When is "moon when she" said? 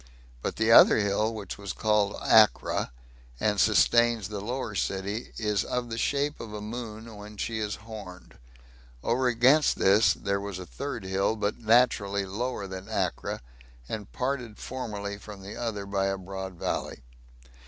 6.59-7.59